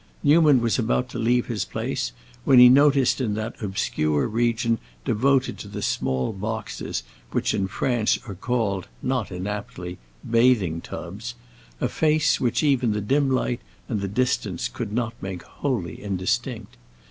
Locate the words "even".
12.63-12.93